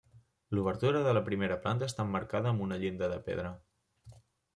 L'obertura 0.59 1.01
de 1.07 1.11
la 1.17 1.21
primera 1.27 1.57
planta 1.65 1.89
està 1.91 2.05
emmarcada 2.05 2.53
amb 2.53 2.65
una 2.69 2.79
llinda 2.85 3.11
de 3.13 3.21
pedra. 3.29 3.53